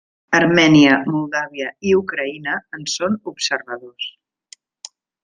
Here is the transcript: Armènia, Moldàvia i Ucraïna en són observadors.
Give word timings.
Armènia, 0.35 0.93
Moldàvia 1.15 1.67
i 1.89 1.93
Ucraïna 1.99 2.55
en 2.79 2.89
són 2.95 3.19
observadors. 3.33 4.09